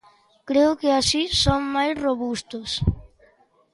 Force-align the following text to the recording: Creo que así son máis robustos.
Creo 0.49 0.71
que 0.79 0.89
así 0.99 1.23
son 1.43 1.61
máis 1.75 1.93
robustos. 2.05 2.69